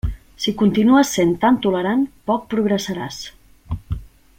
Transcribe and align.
Si 0.45 0.53
continues 0.61 1.11
sent 1.17 1.35
tan 1.43 1.59
tolerant, 1.67 2.01
poc 2.31 2.51
progressaràs. 2.55 3.23